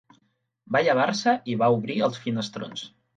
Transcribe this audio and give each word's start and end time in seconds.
Va 0.75 0.79
llevar-se, 0.87 1.33
i 1.53 1.57
va 1.63 1.69
obrir 1.75 1.99
els 2.09 2.17
finestrons 2.25 2.83